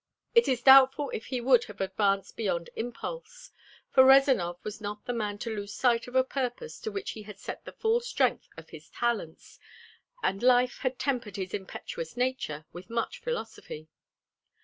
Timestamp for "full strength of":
7.71-8.71